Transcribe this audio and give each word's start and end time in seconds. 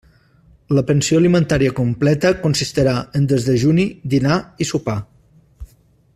La 0.77 0.83
pensió 0.91 1.19
alimentària 1.23 1.73
completa 1.81 2.31
consistirà 2.47 2.95
en 3.21 3.29
desdejuni, 3.35 3.87
dinar 4.15 4.41
i 4.65 4.69
sopar. 4.73 5.01